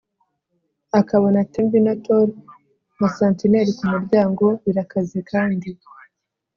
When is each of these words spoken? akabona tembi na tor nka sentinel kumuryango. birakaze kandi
akabona 0.99 1.39
tembi 1.53 1.79
na 1.85 1.93
tor 2.05 2.27
nka 2.97 3.09
sentinel 3.17 3.67
kumuryango. 3.77 4.45
birakaze 4.63 5.17
kandi 5.31 5.69